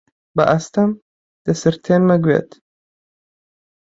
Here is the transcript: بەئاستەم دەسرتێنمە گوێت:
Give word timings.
بەئاستەم 0.37 0.89
دەسرتێنمە 1.45 2.15
گوێت: 2.23 2.49